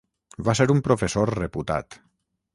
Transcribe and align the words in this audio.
Va 0.47 0.55
ser 0.59 0.67
un 0.75 0.81
professor 0.87 1.33
reputat. 1.41 2.01